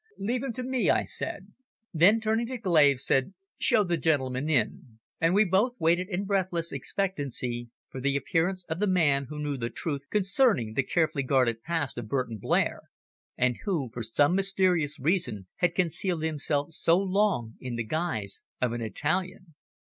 "Leave 0.17 0.41
him 0.41 0.51
to 0.51 0.63
me," 0.63 0.89
I 0.89 1.03
said. 1.03 1.53
Then 1.93 2.19
turning 2.19 2.47
to 2.47 2.57
Glave, 2.57 2.99
said, 2.99 3.35
"Show 3.59 3.83
the 3.83 3.97
gentleman 3.97 4.49
in." 4.49 4.97
And 5.19 5.35
we 5.35 5.45
both 5.45 5.79
waited 5.79 6.09
in 6.09 6.25
breathless 6.25 6.71
expectancy 6.71 7.69
for 7.87 8.01
the 8.01 8.15
appearance 8.15 8.63
of 8.65 8.79
the 8.79 8.87
man 8.87 9.25
who 9.25 9.37
knew 9.37 9.57
the 9.57 9.69
truth 9.69 10.09
concerning 10.09 10.73
the 10.73 10.81
carefully 10.81 11.21
guarded 11.21 11.61
past 11.61 11.99
of 11.99 12.07
Burton 12.07 12.39
Blair, 12.39 12.81
and 13.37 13.57
who, 13.65 13.91
for 13.93 14.01
some 14.01 14.33
mysterious 14.33 14.99
reason, 14.99 15.45
had 15.57 15.75
concealed 15.75 16.23
himself 16.23 16.71
so 16.71 16.97
long 16.97 17.53
in 17.61 17.75
the 17.75 17.85
guise 17.85 18.41
of 18.59 18.71
an 18.71 18.81
Italian. 18.81 19.53